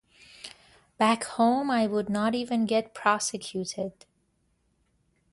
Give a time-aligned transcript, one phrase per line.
[0.97, 4.07] Back home I would not even get prosecuted.